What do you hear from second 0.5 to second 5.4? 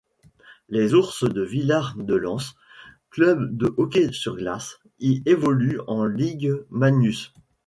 Les Ours de Villard-de-Lans, club de hockey sur glace, y